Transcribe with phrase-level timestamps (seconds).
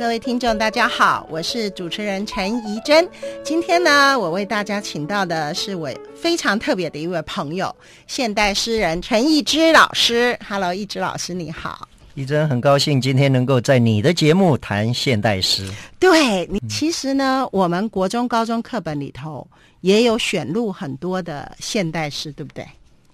[0.00, 3.06] 各位听众，大家好，我是主持人陈怡珍。
[3.44, 10.34] 今天呢，我为大家请到的是我非常特别的一位朋友，现代诗人陈逸之老师。
[10.48, 11.86] Hello，逸之老师，你好。
[12.14, 15.70] 怡珍很高兴今天能够在你的节目谈现代诗。
[15.98, 19.46] 对你，其实呢，我们国中、高中课本里头
[19.82, 22.66] 也有选录很多的现代诗，对不对？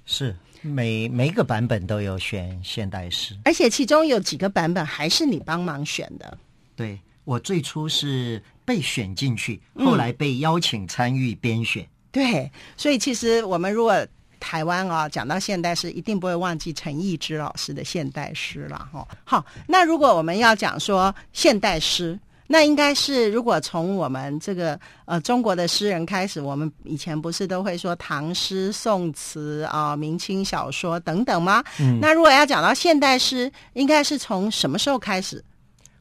[0.04, 0.32] 是，
[0.62, 6.38] 每每个版本都有选现代诗，而且其中有几个版本还是你帮忙选的。
[6.76, 11.82] 对，我最初是被选进去，后来被邀请参与编选。
[11.82, 11.88] 嗯。
[12.12, 14.06] 对，所以其实我们如果
[14.38, 19.06] 台湾啊，讲到现代诗，一定不会忘记陈一之老师的现代诗了哈。
[19.24, 31.62] 好，那如果我们要讲说现代诗，那应该是如果从我们这个呃中国的诗人开始，我们以前不是都会说唐诗、宋词啊、明清小说等等吗？
[31.80, 35.44] 嗯，那如果要讲到现代诗，应该是从什么时候开始？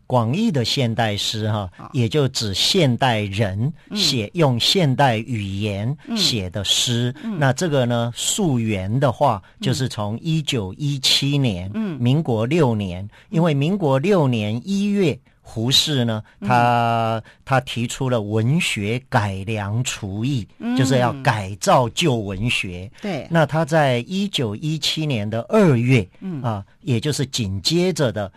[0.07, 7.13] 广义的现代诗，哈，也就指现代人写用现代语言写的诗。
[7.39, 11.99] 那这个呢，溯源的话，就是从一九一七年，嗯。
[11.99, 22.91] 民国六年，因为民国六年一月，胡适呢，他他提出了文学改良刍议，就是要改造旧文学。
[23.01, 26.43] 对，那他在一九一七年的二月，嗯。
[26.43, 28.31] 啊，也就是紧接着的。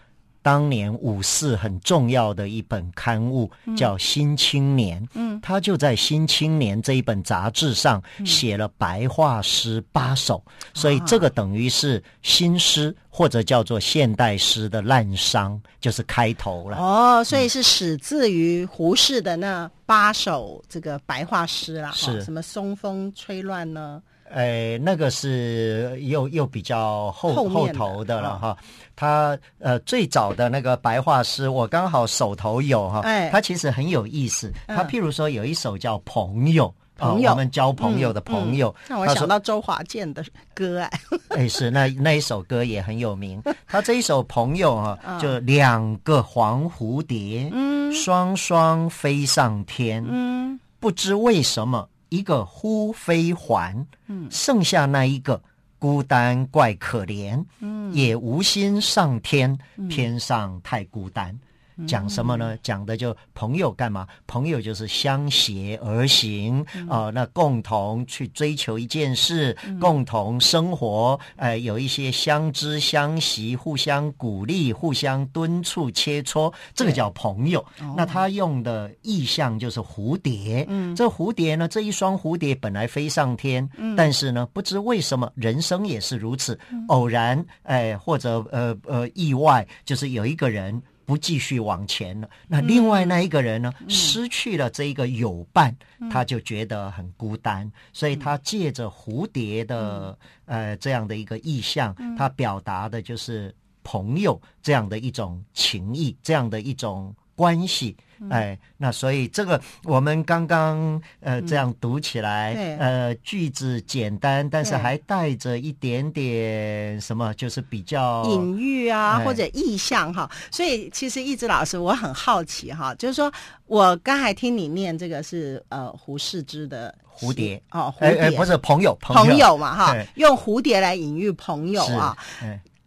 [0.49, 16.79] 当年五四很重要的一本刊物叫《新青年》，嗯，他就在《新青年》这一本杂志上写了白话诗八首，所以这个等于是新诗或者叫做现代诗的滥觞，就是开头了。
[16.79, 22.23] 哦，所以是始自于胡适的那八首这个白话诗啦，是。
[22.23, 24.03] 什么松风吹乱呢？
[24.33, 28.57] 哎，那个是又又比较后后，后头的了哈。
[28.95, 33.01] 他呃最早的那个白话诗，我刚好手头有哈。
[33.01, 34.53] 哎，他其实很有意思。
[34.67, 36.67] 他譬如说有一首叫《朋友》，
[36.99, 38.75] 朋友、呃、我们交朋友的朋友。
[38.89, 40.91] 让、嗯嗯、我想到周华健的歌哎。
[41.29, 43.41] 哎，是那那一首歌也很有名。
[43.67, 51.89] 他这一首《朋友》哈，就两个黄蝴蝶，嗯，双双飞上天，嗯，不知为什么。
[52.09, 55.41] 一个忽飞还，嗯，剩下那一个
[55.79, 59.57] 孤单怪可怜，嗯，也无心上天，
[59.91, 61.39] 天上太孤单。
[61.87, 62.57] 讲什么呢？
[62.63, 64.07] 讲的就朋友干嘛？
[64.27, 77.65] 朋友就是相携而行啊、那共同去追求一件事，嗯、共同生活，呃，有一些相知相惜，互相鼓励，互相敦促切磋，这个叫朋友。
[77.97, 80.65] 那他用的意象就是蝴蝶。
[80.69, 90.81] 嗯，这蝴蝶呢，这一双蝴蝶本来飞上天，嗯，但是呢，不知为什么，人生也是如此，嗯、偶然，哎、呃，或者呃呃意外，就是有一个人。
[91.09, 93.73] 不继续往前了，那另外那一个人呢？
[93.81, 100.15] 嗯、失去了这一个友伴，嗯、他就觉得很孤单，嗯、所以他借着蝴蝶的、
[100.45, 107.97] 嗯、呃这样的一个意象，嗯、他表达的就是朋友这样的一种情谊，这样的一种关系。
[108.31, 120.29] 哎，那所以这个我们刚刚呃这样读起来，嗯、呃句子简单，但是还带着一点点什么，就是比较隐喻啊，哎、或者意象哈。
[120.51, 123.33] 所以其实一直老师，我很好奇哈，就是说
[123.67, 127.63] 我刚才听你念这个是呃胡适之的蝴蝶。
[127.71, 132.19] 哦，蝴蝶、哎哎、不是朋友朋友，朋友嘛哈，用蝴蝶来隐喻朋友啊。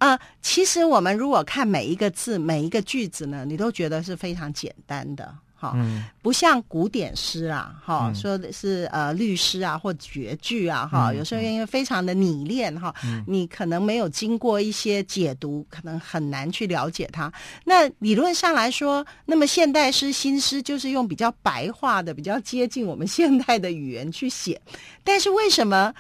[0.02, 17.32] 啊、呃，其实我们如果看每一个字、每一个句子呢，你都觉得是非常简单的，哈，嗯，不像古典诗啊，哈，嗯、说的是呃律诗啊或绝句啊，哈，嗯、有时候因为非常的拟练哈，嗯、你可能没有经过一些解读，可能很难去了解它。
[17.64, 24.60] 那理论上来说，那么现代诗、新诗就是用比较白话的、比较接近我们现代的语言去写，
[25.04, 25.94] 但是为什么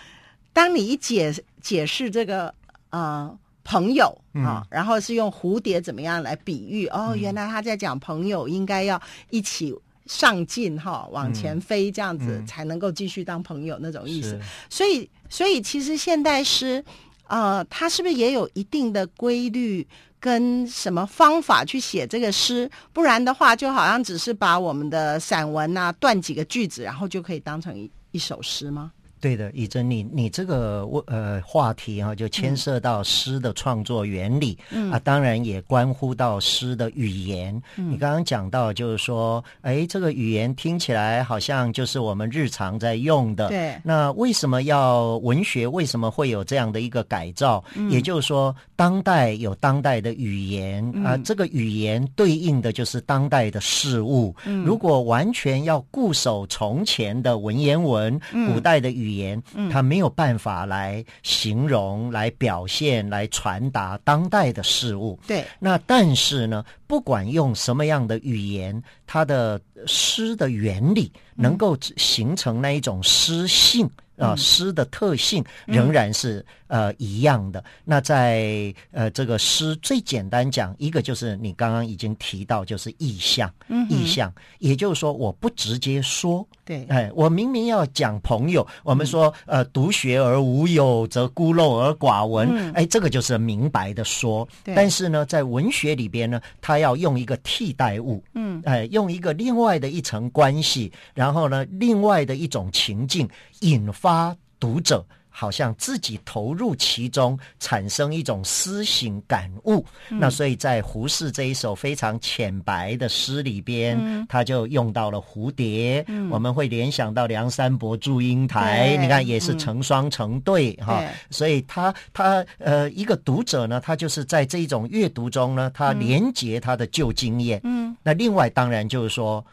[0.53, 2.47] 当你一解解释这个
[2.89, 3.29] 啊？
[3.29, 6.87] 呃朋友啊，然后是用蝴蝶怎么样来比喻？
[6.87, 9.73] 哦，原来他在讲朋友应该要一起
[10.07, 14.39] 上进哈，往前飞，这样子才能够继续当朋友那种意思。
[14.69, 16.83] 所以，所以其实现代诗，
[17.27, 19.87] 呃，它是不是也有一定的规律
[20.19, 22.69] 跟什么方法去写这个诗？
[22.91, 28.91] 不然的话，就好像只是把我们的散文啊断几个句子，然后就可以当成一一首诗吗？
[29.21, 37.53] 对的，以真，你你这个呃话题哈、啊，就牵涉到诗的创作原理，嗯啊，当然也关乎到诗的语言。
[37.77, 43.49] 嗯、你刚刚讲到，就是说，哎，这个语言听起来好像就是我们日常在用的。
[43.49, 43.79] 对。
[43.83, 45.67] 那为什么要文学？
[45.67, 47.63] 为什么会有这样的一个改造？
[47.75, 54.35] 嗯、也就是说，当代有当代的语言、嗯、啊，这个语言对应的就是当代的事物。
[54.45, 54.65] 嗯。
[54.65, 59.10] 如果完全要固守从前的文言文，嗯、古代的语言。
[59.11, 59.41] 语言，
[59.71, 65.19] 它没有办法来形容、来表现、来传达当代的事物。
[65.27, 73.89] 对，那但是呢，不管用什么样的语言，它的诗的原理能够形成那一种诗性。
[74.17, 77.61] 啊，诗的特性仍然是、嗯、呃一样的。
[77.83, 83.53] 那在呃这个诗最简单讲，一个就是你刚刚已经提到，就是意象。
[83.67, 86.47] 嗯，意象，也就是说，我不直接说。
[86.63, 92.47] 对，哎，我明明要讲朋友，我们说、嗯、呃，独学而无友，则孤陋而寡闻。
[92.49, 94.47] 嗯、哎，这个就是明白的说。
[94.63, 94.73] 对。
[94.73, 98.23] 但是呢，在文学里边呢，他要用一个替代物。
[98.33, 98.61] 嗯。
[98.63, 103.27] 哎，用一个另外的一层关系，然后呢，另外的一种情境。
[103.61, 109.83] 引发读者好像自己投入其中，产生一种思醒感悟。
[110.09, 116.03] 嗯、那所以在胡适这一首非常浅白的诗里边，嗯、他就用到了蝴蝶。
[116.07, 120.99] 嗯、我们会联想到梁山伯祝英台，你看也是成双成对哈。
[121.01, 127.59] 嗯、所以他他呃一个读者呢，他就是在这种阅读中呢，他连结他的旧经验。
[127.63, 129.43] 嗯，那另外当然就是说。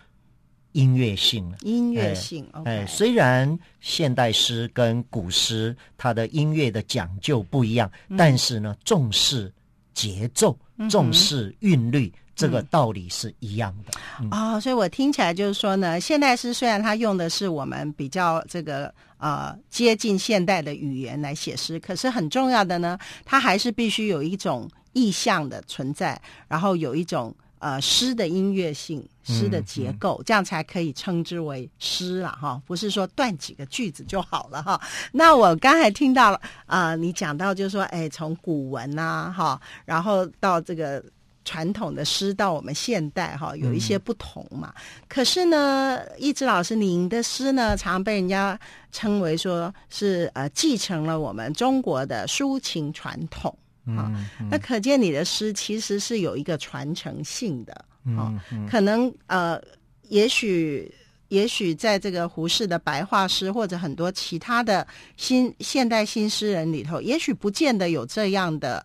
[0.79, 9.53] 音乐性，音乐性，哎，虽然现代诗跟古诗它的音乐的讲究不一样，嗯、但是呢，重视
[9.93, 10.57] 节奏，
[10.89, 14.61] 重视韵律，这个道理是一样的啊、嗯哦。
[14.61, 27.35] 所以我听起来就是说呢，现代诗虽然它用的是我们比较这个呃接近现代的语言来写诗，可是很重要的呢，它还是必须有一种意象的存在，然后有一种。
[27.61, 32.61] 呃，诗的音乐性，诗的结构，嗯嗯、这样才可以称之为诗了哈。
[32.67, 34.81] 不是说断几个句子就好了哈。
[35.13, 41.03] 那我刚才听到了啊、呃，你讲到就是说，哎，从古文呐、啊、哈，然后到这个
[41.45, 44.73] 传统的诗，到我们现代哈，有一些不同嘛。
[44.77, 48.59] 嗯、可是呢，一枝老师，您的诗呢，常被人家
[48.93, 53.57] 称为说是呃，继承了我们中国的抒情传统。
[53.97, 54.13] 啊，
[54.51, 58.39] 那可见你的诗其实是有一个传承性的，嗯、
[58.69, 59.61] 可能呃，
[60.09, 60.93] 也许
[61.29, 64.87] 也许在这个胡适的白话诗或者很多其他的
[65.17, 68.85] 新现代新诗人里头，也许不见得有这样的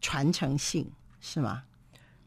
[0.00, 0.86] 传承性，
[1.20, 1.62] 是吗？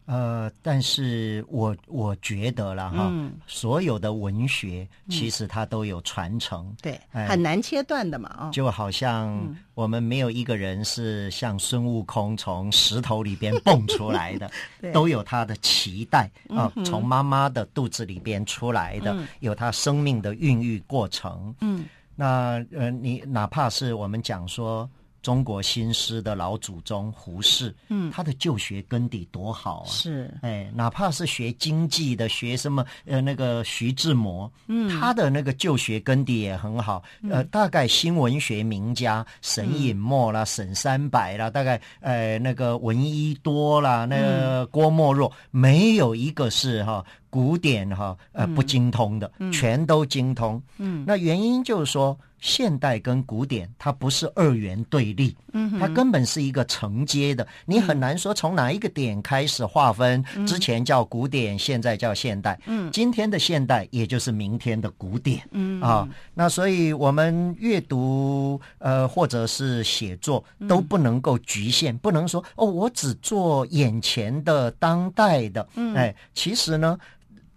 [0.05, 9.33] 呃，但是我我觉得了哈，嗯、所有的文学其实它都有传承，嗯、对，哎、很难切断的嘛，啊，就好像
[9.75, 14.51] 我们没有一个人是像孙悟空从石头里边蹦出来的，
[14.91, 21.55] 都有他的脐带啊，从、妈妈的肚子里边出来的，嗯、有他生命的孕育过程。
[21.61, 24.89] 嗯，那呃，你哪怕是我们讲说。
[25.23, 29.87] 中国新诗的老祖宗胡适，嗯，他的就学根底多好啊！
[29.87, 37.01] 是，哎，哪怕是学经济的，学什么呃那个徐志摩，嗯，他的那个就学根底也很好。
[37.21, 50.61] 嗯、呃，大概新文学名家沈尹默啦、嗯、沈三白啦，大概呃那个闻一多啦，那个郭沫若，嗯、没有一个是哈古典哈呃不精通的，嗯、全都精通。
[50.77, 52.19] 嗯，那原因就是说。
[52.43, 57.47] 现代跟古典，它不是二元对立，嗯，它根本是一个承接的。
[57.65, 65.81] 你很难说从哪一个点开始划分，嗯、之前叫古典，现在叫现代，嗯，今天的现代也就是明天的古典，嗯。
[65.81, 76.99] 啊，那所以我们阅读呃或者是写作都不能够局限，不能说哦，我只做眼前的当代的，嗯，哎，其实呢。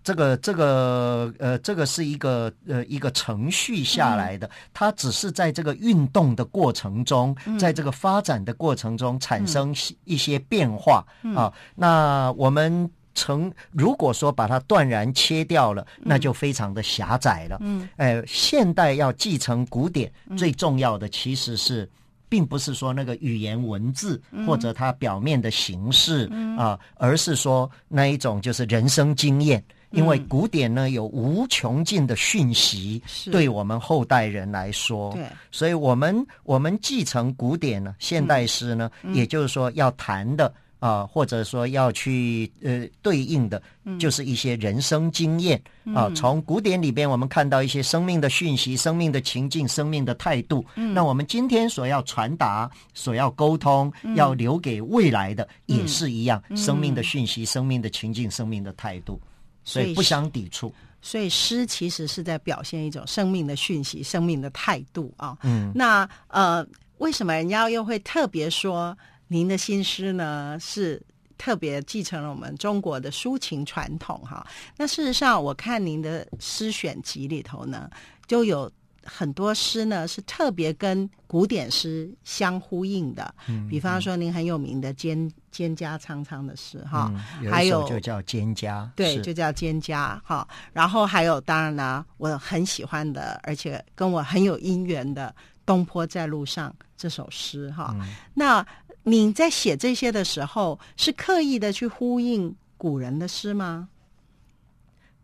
[0.07, 11.53] 这个这个呃，这个是一个呃一个程序下来的，它只是在这个运动的过程中，在这个发展的过程中产生一些变化啊。
[11.75, 17.57] 那我们成如果说把它断然切掉了，那就非常的狭窄了。
[17.61, 21.91] 嗯，哎，现代要继承古典，最重要的其实是，
[22.29, 29.61] 并不是说那个语言文字或者它表面的形式啊，而是说那一种就是人生经验。
[29.97, 43.61] 因为古典呢有无穷尽的讯息，对我们后代人来说，对，所以我们我们继承古典呢，现代诗呢，也就是说要谈的啊，或者说要去呃对应的，
[43.99, 46.11] 就是一些人生经验、嗯、啊。
[46.15, 50.65] 从古典里边，我们看到一些生命的讯息、生命的情境、生命的态度。
[50.75, 59.19] 嗯、那我们今天所要传达、所要沟通、嗯、要留给未来的，也是一样，嗯、生命的讯息、生命的情境、生命的态度，
[59.67, 60.73] 所以不相抵触。
[61.03, 65.37] 所以诗其实是在表现一种生命的讯息、生命的态度啊。
[65.43, 66.67] 嗯，那呃，
[66.99, 68.97] 为什么人家又会特别说？
[69.29, 71.03] 您的新诗呢，是
[71.37, 74.47] 特别继承了我们中国的抒情传统哈。
[74.77, 77.91] 那事实上，我看您的诗选集里头呢，
[78.27, 78.71] 就有
[79.05, 83.35] 很多诗呢是特别跟古典诗相呼应的。
[83.49, 87.11] 嗯，比方说您很有名的《蒹蒹葭苍苍》的诗哈，
[87.41, 90.47] 嗯，还有就叫《蒹葭》，对，就叫《蒹葭》哈。
[90.75, 95.35] 然后还有，当然呢，我很喜欢的，而且跟我很有姻缘的
[95.65, 97.97] 《东坡在路上》这首诗哈。
[97.99, 98.67] 嗯，那
[99.03, 103.89] 你在写这些的时候，是刻意的去呼应古人的诗吗？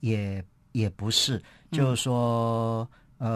[0.00, 3.30] 也也不是，就是说，嗯、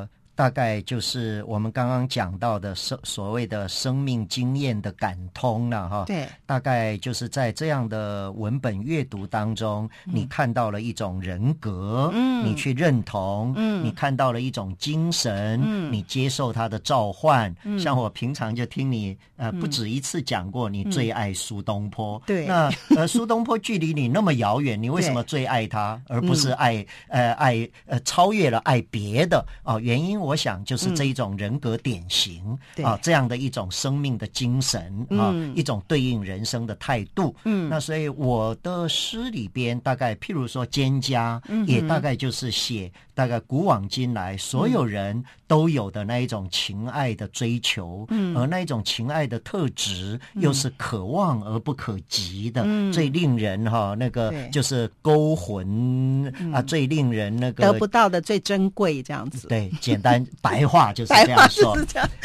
[0.00, 0.08] 呃。
[0.38, 6.04] 大概就是我们刚刚讲到的生所谓的生命经验的感通了哈。
[6.06, 17.52] 对，大概就是在这样的文本阅读当中，嗯、你看到了一种人格，嗯，你去认同，嗯，你看到了一种精神，嗯，你接受他的召唤。
[17.64, 22.16] 嗯，像我平常就听你呃不止一次讲过，你最爱苏东坡。
[22.18, 26.76] 嗯、对，那呃苏东坡距离你那么遥远，你为什么最爱他，而不是爱、
[27.08, 29.80] 嗯、呃爱呃超越了爱别的啊、呃？
[29.80, 30.27] 原因我。
[30.28, 34.80] 我想就是这一种人格典型、嗯、啊，这样的一种生命的精神
[35.10, 37.34] 啊，嗯、一种对应人生的态度。
[37.44, 59.48] 嗯，那所以我的诗里边大概，譬如说《蒹葭》，也大概就是写大概古往今来所有人都有的那一种情爱的追求，嗯，而那一种情爱的特质又是可望而不可及的，嗯、最令人哈、啊、那个就是勾魂啊，最令人那个得不到的最珍贵这样子。
[59.48, 60.17] 对，简单。
[60.40, 61.76] 白话就是这样说，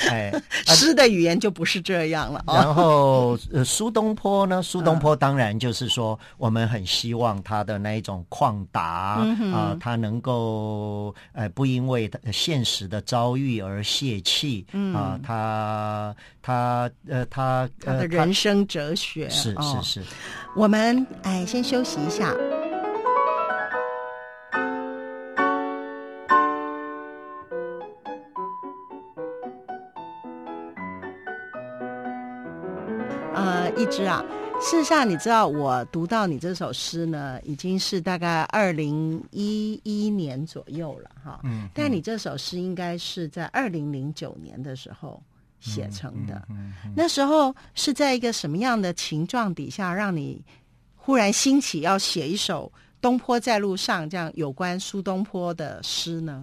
[0.09, 0.33] 哎，
[0.67, 2.43] 诗的语言就不是这样了。
[2.47, 4.61] 然后，呃，苏东坡呢？
[4.63, 20.03] 苏东坡当然就是说，我们很希望他的那一种旷达啊，他能够呃不因为现实的遭遇而泄气啊，他他呃他他的人生哲学是是是。
[20.55, 22.33] 我们哎，先休息一下。
[33.83, 34.23] 一只啊，
[34.61, 41.41] 事实上，你知道我读到你这首诗呢，已经是大概二零一一年左右了哈。
[41.43, 41.67] 嗯。
[41.73, 45.21] 但你这首诗应该是在二零零九年的时候
[45.59, 46.35] 写成的。
[46.49, 46.55] 嗯。
[46.55, 50.41] 嗯嗯，那时候是在一个什么样的情状底下，让你
[50.95, 52.71] 忽然兴起要写一首
[53.01, 56.41] 《东坡在路上》这样有关苏东坡的诗呢？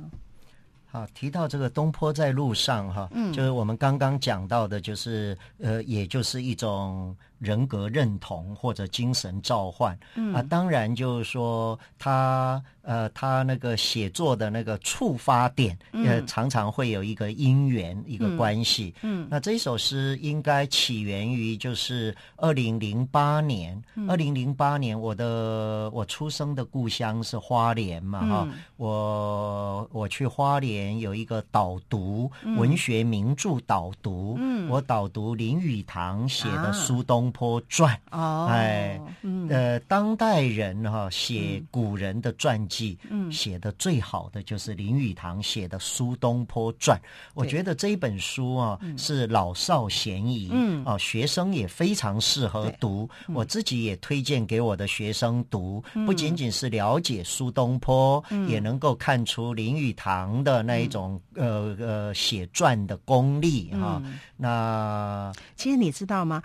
[0.92, 7.16] 好，提到这个东坡在路上，哈，嗯，就是我们刚刚讲到的，就是呃，也就是一种。
[7.40, 10.32] 人格认同或者精神召唤，嗯。
[10.32, 18.94] 啊，当然就是说他呃，他那个写作的那个触发点，嗯、呃，常常会有一个因缘、嗯、一个关系。
[19.02, 23.80] 嗯，那这首诗应该起源于就是二零零八年。
[24.08, 46.96] 二零零八年，我的我出生的故乡是花莲嘛，哈、嗯，我我去花莲有一个导读、嗯、文学名著导读，嗯，我导读林语堂写的苏东坡传哦，哎，嗯、呃，当代人哈、哦、写古人的传记，嗯，写的最好的就是林语堂写的《苏东坡传》。
[47.00, 53.08] 嗯、我觉得这一本书啊、哦、是老少咸宜，嗯，啊，学生也非常适合读。
[53.28, 63.94] 嗯、我自己也推荐给我的学生读，嗯、不仅仅是了解苏东坡，嗯、也能够看出林语堂的那一种、嗯、呃呃写传的功力哈。
[63.96, 66.42] 哦嗯、那其实你知道吗？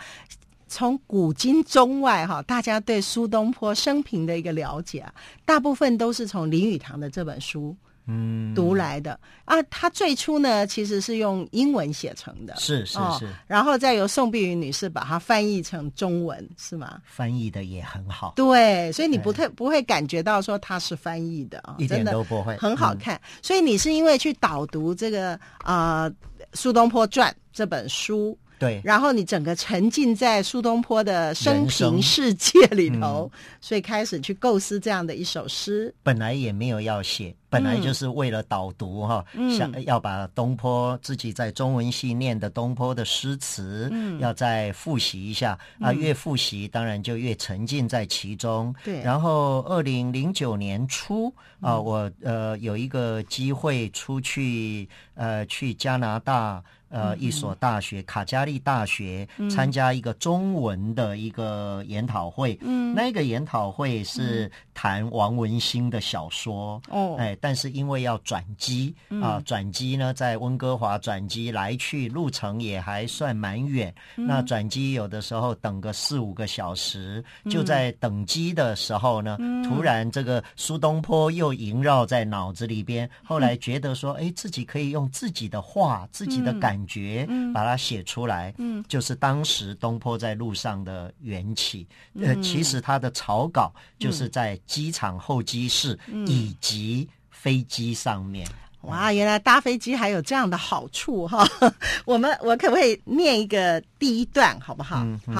[0.67, 5.13] 从古今中外，哈，大家对苏东坡生平的一个了解啊，
[5.45, 7.75] 大部分都是从林语堂的这本书
[8.07, 9.67] 嗯读来的、嗯、啊。
[9.69, 16.99] 他最初呢，其实是用英文写成的，是是是、哦，然后再由宋碧云女士把它翻译成中文，是吗？
[17.05, 23.15] 翻译的也很好，对，所以你不太不会感觉到说它是翻译的啊，一点都不会，很好看。
[23.15, 26.11] 嗯、所以你是因为去导读这个啊、呃
[26.53, 28.37] 《苏东坡传》这本书。
[28.57, 35.93] 对，然后你整个沉浸在苏东坡的生平世界里头，嗯、所以开始去构思这样的一首诗。
[36.03, 39.23] 本来也没有要写，本来就是为了导读哈，
[39.57, 45.93] 想、嗯、要把东坡自己在中文系念的东坡的诗词，嗯、要再复习一下啊。
[45.93, 48.75] 越复习，当然就越沉浸在其中。
[48.83, 49.01] 对。
[49.01, 56.63] 然后，二零零九年初啊，我呃有一个机会出去呃去加拿大。
[56.89, 62.57] 呃，一所大学，卡加利大学，参加一个中文的一个研讨会。
[62.61, 66.81] 嗯，那个研讨会是谈王文兴的小说。
[66.87, 73.93] 哦，哎，但是因为要转机啊，转机呢在温哥华转机来去路程也还算蛮远。
[74.15, 79.37] 那转机有的时候等个四五个小时，就在等机的时候呢，
[79.67, 83.09] 突然这个苏东坡又萦绕在脑子里边。
[83.23, 86.75] 后来觉得说，哎，自己可以用自己的话，自己的感。
[86.85, 91.87] 觉，把它写出来，嗯，就是当时东坡在路上的缘起。
[92.13, 97.09] 嗯、呃，其实他的草稿就是在机场候机室以及
[97.45, 98.49] 飞机上面。
[98.81, 101.47] 哇，原来搭飞机还有这样的好处哈！
[102.03, 105.03] 我们我可不可以念一个第一段，好不好？
[105.03, 105.39] 嗯、好。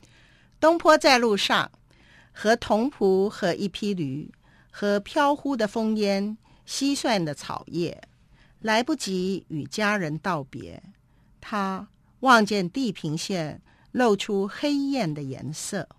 [0.60, 1.72] 东坡在路上，
[2.32, 4.32] 和同仆和一匹驴，
[4.70, 8.00] 和飘忽的风烟，稀碎的草叶，
[8.60, 10.84] 来不及与家人道别。
[11.42, 11.88] 他
[12.20, 13.60] 望见地平线
[13.92, 15.90] 露出黑焰的颜色。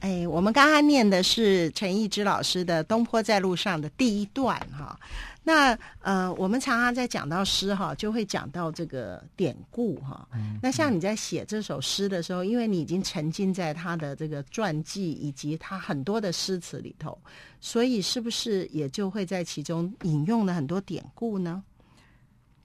[0.00, 4.98] 哎，我们刚刚念的是陈奕之老师的《东坡在路上》的第一段哈。
[5.42, 10.28] 那呃，我们常常在讲到诗哈，就会讲到这个典故哈。
[10.60, 17.16] 那像你在写这首诗的时候，因为你已经沉浸在他的这个传记以及他很多的诗词里头，
[17.60, 21.62] 所以是不是也就会在其中引用了很多典故呢？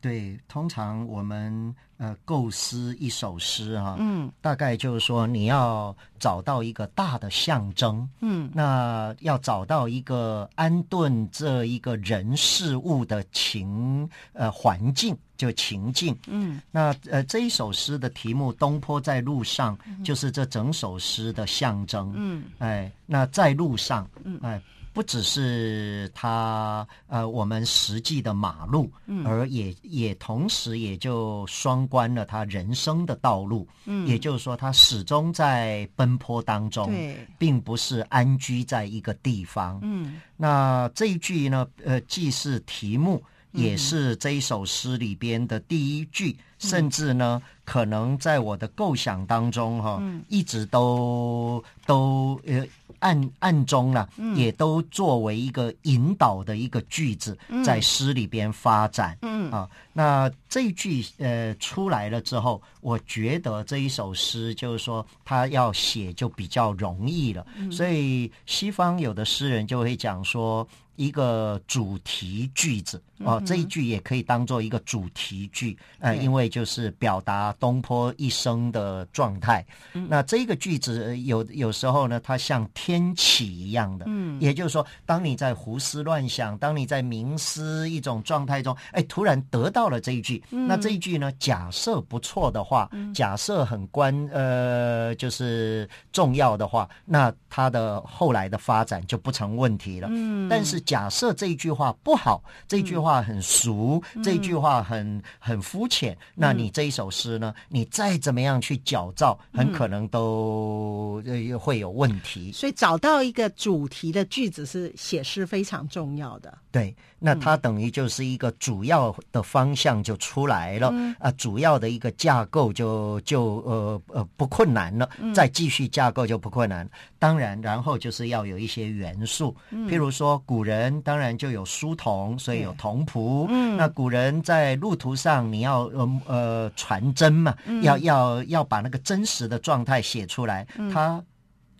[0.01, 24.59] 对，通常我们呃构思一首诗哈，嗯，大概就是说你要找到一个大的象征，嗯，那要找到一个安顿这一个人事物的情呃环境，就情境，嗯，那呃这一首诗的题目《东坡在路上》就是这整首诗的象征，嗯，哎，那在路上，嗯，哎。
[24.93, 52.67] 不只是他呃，我们实际的马路，嗯，而也也同时也就双关了他人生的道路，嗯，也就是说他始终在奔波当中，对，并不是安居在一个地方，嗯，那这一句呢，呃，既是题目，也是这一首诗里边的第一句，嗯，甚至呢，可能在我的构想当中，哈，嗯，一直都都呃。
[53.01, 59.15] 暗暗中呢，也都作为一个引导的一个句子，在诗里边发展。
[59.21, 67.45] 嗯啊，那这一句呃出来了之后，我觉得这一首诗就是说，他要写就比较容易了。
[67.71, 70.67] 所以西方有的诗人就会讲说。
[70.97, 79.65] 一个主题句子哦，这一句也可以当做一个主题句，呃，因为就是表达东坡一生的状态。
[79.93, 100.09] 那这个句子有有时候呢，它像天启一样的，嗯，也就是说，当你在胡思乱想，当你在冥思一种状态中，哎，突然得到了这一句，那这一句呢，假设不错的话，假设很关呃，就是重要的话，那它的后来的发展就不成问题了。
[100.11, 100.81] 嗯，但是。
[100.91, 107.53] 假设这一句话不好，这句话很俗，嗯、这句话很很肤浅，嗯、那你这一首诗呢？
[107.69, 111.23] 你再怎么样去矫造，很可能都
[111.59, 112.49] 会有问题。
[112.49, 116.57] 嗯、所以找到一个主题的句子是写诗非常重要的。
[116.71, 126.89] 对，那它等于就是一个主要的方向就出来了、嗯、啊，主要的一个架构就就呃呃不困难了，嗯、再继续架构就不困难。
[127.19, 133.45] 当然，然后就是要有一些元素，嗯、譬如说古人当然就有书童，所以有童仆。
[133.49, 141.23] 嗯，那古人在路途上你要呃呃传真嘛，嗯、要要要把那个真实的状态写出来，嗯、他。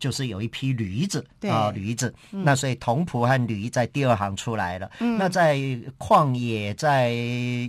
[0.02, 2.14] 就是有一批驴子啊，驴子。
[2.32, 4.90] 那所以童仆和驴在第二行出来了。
[5.00, 5.56] 那在
[6.00, 7.12] 旷野，在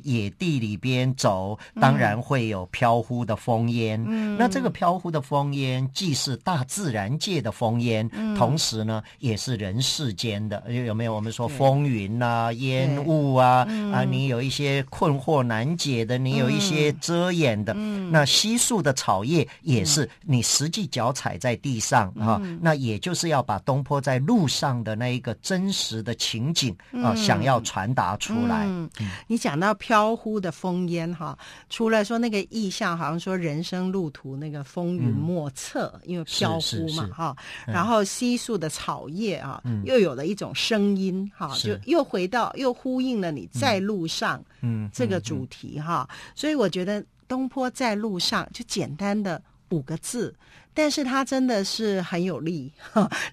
[0.02, 4.02] 野地里边走，当然会有飘忽的风烟。
[4.38, 10.64] 那这个飘忽的风烟，既是大自然界的风烟，同时呢，也是人世间的。
[10.72, 14.02] 有没有我们说风云啊、烟雾啊啊？
[14.04, 17.74] 你有一些困惑难解的，你有一些遮掩的。
[17.74, 22.10] 那稀疏的草叶，也是你实际脚踩在地上。
[22.24, 28.64] 啊，那也就是要把东坡在路上的那一个真实的情景啊，想要传达出来。
[28.66, 28.88] 嗯，
[29.26, 31.36] 你讲到飘忽的烽烟哈，
[31.68, 44.88] 除了说那个意象，好像说人生路途那个风云莫测，因为飘忽嘛哈，然后稀疏的草叶啊，又有了一种声音哈，就又回到又呼应了你在路上嗯。
[44.92, 50.32] 这个主题哈，所以我觉得东坡在路上就简单的五个字。
[50.74, 52.72] 但是他真的是很有力，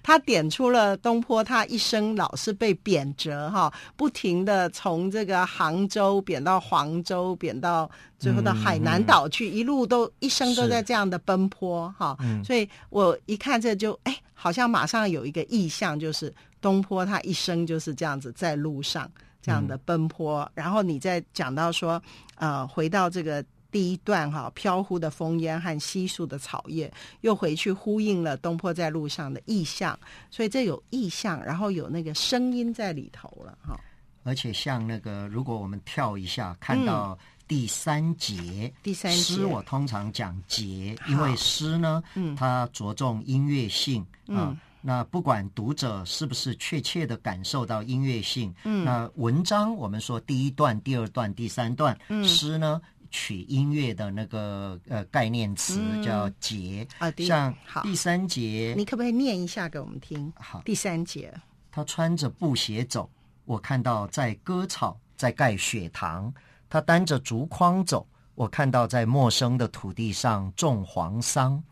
[0.02, 12.14] 他点出了东坡他一生老是被贬谪哈，不停的从这个杭州贬到黄州，贬到最后到海南岛去，嗯、一路都一生都在这样的奔波哈。
[12.20, 20.42] 是所以我一看这就哎，好像马上有一个意象，就是东坡他一生就是这样子在路上这样的奔波。
[20.42, 22.02] 嗯、然后你再讲到说，
[22.34, 23.42] 呃，回到这个。
[23.70, 29.98] 第一段哈，飘忽的风烟和稀疏的草叶，又回去呼应了东坡在路上的意象，
[30.30, 33.78] 所以这有意象，然后有那个声音在里头了哈。
[34.22, 44.52] 而且像那个，如果我们跳一下，看到第三节，嗯、第三节诗，我通常讲节，因为诗呢，嗯，它着重音乐性啊。
[44.52, 52.80] 嗯、那不管读者是不是确切的感受到音乐性，嗯，那文章我们说第一段、第二段、第三段，嗯，诗呢。
[53.10, 60.32] 取音乐的那个呃概念词叫节啊，像第三节，你可不可以念一下给我们听？
[60.36, 61.34] 好，第三节，
[61.70, 63.10] 他穿着布鞋走，
[63.44, 66.32] 我看到在割草，在盖雪堂；
[66.68, 71.62] 他担着竹筐走，我看到在陌生的土地上种黄桑。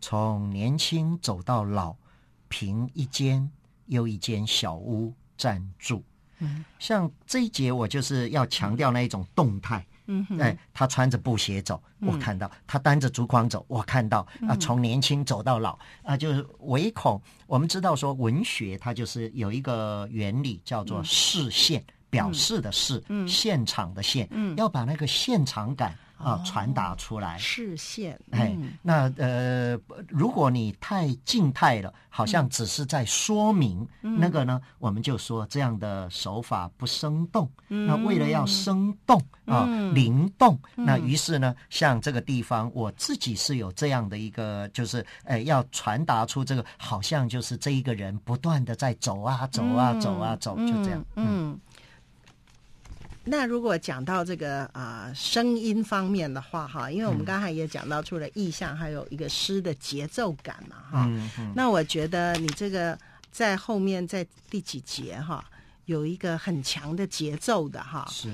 [0.00, 1.96] 从年轻走到老，
[2.48, 3.50] 凭一间
[3.86, 6.04] 又一间小屋暂住。
[6.38, 9.84] 嗯，像这一节，我就是要强调那一种动态。
[10.06, 14.26] 嗯，哎，他穿着布鞋走，我看到；他担着竹筐走，我看到。
[14.48, 25.96] 啊，从年轻走到老，啊，就是唯恐我们知道说文学它就是有一个原理叫做视线，表示的示，现场的现，要把那个现场感。
[26.16, 28.18] 啊，传达出来，视线。
[28.30, 37.48] 嗯、哎，那呃，如果你太静态了，好像只是在说明、嗯、那个呢，我们就说这样的手法不生动。
[37.68, 51.04] 嗯、那为了要生动啊，嗯、灵动，嗯、那于是呢，像这个地方，我自己是有这样的一个，就是哎，要传达出这个，好像就是这一个人不断的在走啊，走啊，走啊，走，就这样。
[51.16, 51.58] 嗯。
[53.26, 61.06] 嗯那如果讲到这个啊、呃、声音方面的话，哈，因为我们刚才也讲到，除了意象，还有一个诗的节奏感嘛，哈。
[61.10, 61.52] 嗯嗯。
[61.54, 62.96] 那我觉得你这个
[63.32, 65.44] 在后面在第几节哈，
[65.86, 68.06] 有一个很强的节奏的哈。
[68.10, 68.30] 是。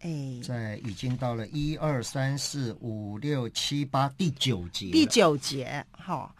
[0.00, 4.90] 哎，在已经到了一二三四五六七八第九节。
[4.90, 6.34] 第九节，哈，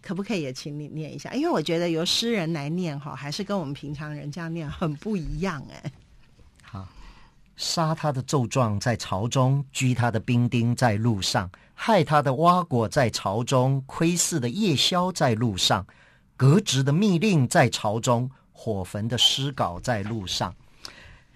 [0.00, 1.34] 可不可以也请你念一下？
[1.34, 5.92] 因为我觉得由诗人来念哈，还是跟我们平常人这样念很不一样哎。
[7.60, 15.86] 杀他的奏状在朝中，拘他的兵丁在路上，害他的挖果在朝中，窥伺的夜宵在路上，
[16.38, 20.54] 革职的密令在朝中，火焚的诗稿在路上。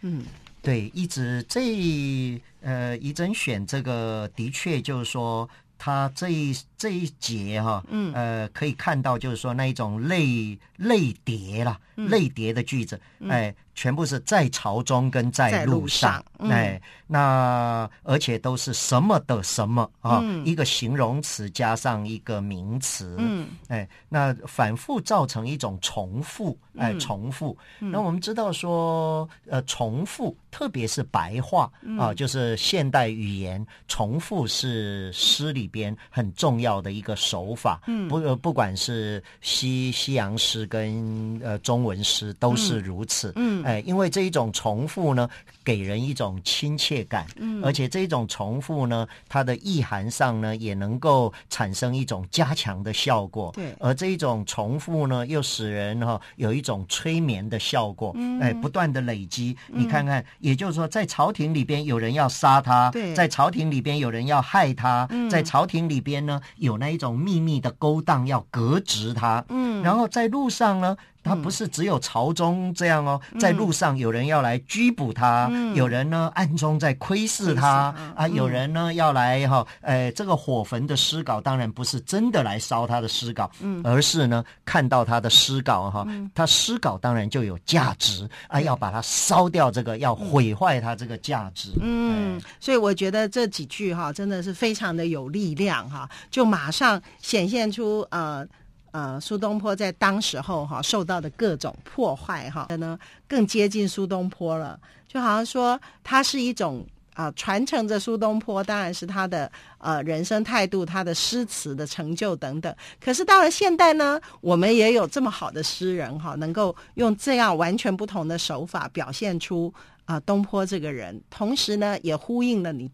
[0.00, 0.24] 嗯，
[0.62, 13.54] 对，一直这呃，仪征选这个的确就是说，他这一这一节哈、啊，嗯，呃，可以看到就是说那一种类类叠了，类叠的句子，嗯、哎。
[13.74, 20.20] 全部是在朝中跟在路上，路上嗯、哎，那而且都是什么的什么啊？
[20.22, 27.56] 嗯、一个形容词加上一个名词，嗯，哎，那反复造成一种重复，哎，重复。
[27.80, 37.80] 嗯、那我们知道说，呃，重复，特别是白话、嗯、啊，就是现代语言，重复是诗里边很重要的一个手法。
[37.86, 43.32] 嗯，不，不管是西西洋诗跟呃中文诗都是如此。
[43.34, 43.63] 嗯。
[43.64, 45.28] 哎，因为这一种重复呢，
[45.64, 53.74] 给人一种亲切感，嗯，而且这一种重复呢，它的意涵上呢，也能够产生一种加强的效果，对。
[53.80, 59.56] 而这一种重复呢，又使人哈、哦、有一种催眠的效果，嗯，哎，不断的累积。
[59.70, 70.94] 嗯、你看看，也就是说，在朝廷里边有人要杀他，对，在朝廷里边有人要害他，嗯、在朝廷里边呢，有那一种秘密的勾当要革职他，嗯，然后在路上呢。
[71.26, 98.46] 他不是只有朝中这样哦，在路上有人要来拘捕他，嗯、有人呢暗中在窥视他、嗯、啊，有人呢要来哈，呃，这个火焚的诗稿当然不是真的来烧他的诗稿，嗯，而是呢看到他的诗稿哈，嗯、他诗稿当然就有价值啊，要把它烧掉，这个要毁坏他这个价值，嗯，所以我觉得这几句哈真的是非常的有力量哈，就马上显现出呃。
[98.94, 104.78] 呃苏东坡在当时候哈受到的各种破坏哈，呢更接近苏东坡了，
[105.08, 106.86] 就好像说他是一种。
[107.16, 112.74] 啊，传承着苏东坡，当然是他的呃人生态度、他的诗词的成就等等。
[113.00, 119.72] 可是到了现代呢，我们也有这么好的诗人哈，能够用这样完全不同的手法表现出
[120.06, 122.90] 啊、东坡这个人，同时呢，也呼应了你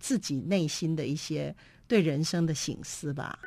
[0.00, 1.54] 自己内心的一些
[1.86, 3.38] 对人生的醒思吧。